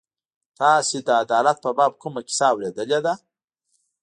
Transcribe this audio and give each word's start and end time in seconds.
تاسو 0.59 0.95
د 1.07 1.09
عدالت 1.23 1.57
په 1.65 1.69
باب 1.77 1.93
کومه 2.01 2.21
کیسه 2.27 2.45
اورېدلې 2.51 2.99
ده. 3.05 3.13